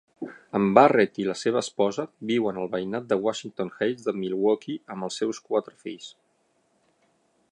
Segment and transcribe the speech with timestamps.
[0.59, 5.09] En Barrett i la seva esposa viuen al veïnat de Washington Heights de Milwaukee amb
[5.09, 6.09] els seus quatre fills.